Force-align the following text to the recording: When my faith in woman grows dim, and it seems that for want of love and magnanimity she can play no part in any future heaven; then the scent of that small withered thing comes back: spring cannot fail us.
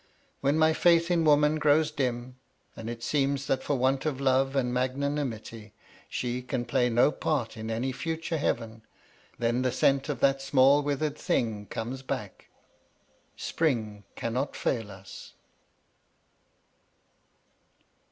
When 0.39 0.57
my 0.57 0.73
faith 0.73 1.11
in 1.11 1.23
woman 1.25 1.59
grows 1.59 1.91
dim, 1.91 2.39
and 2.75 2.89
it 2.89 3.03
seems 3.03 3.45
that 3.45 3.61
for 3.61 3.75
want 3.77 4.03
of 4.03 4.19
love 4.19 4.55
and 4.55 4.73
magnanimity 4.73 5.73
she 6.09 6.41
can 6.41 6.65
play 6.65 6.89
no 6.89 7.11
part 7.11 7.55
in 7.55 7.69
any 7.69 7.91
future 7.91 8.39
heaven; 8.39 8.81
then 9.37 9.61
the 9.61 9.71
scent 9.71 10.09
of 10.09 10.19
that 10.21 10.41
small 10.41 10.81
withered 10.81 11.19
thing 11.19 11.67
comes 11.67 12.01
back: 12.01 12.47
spring 13.35 14.03
cannot 14.15 14.55
fail 14.55 14.89
us. 14.89 15.33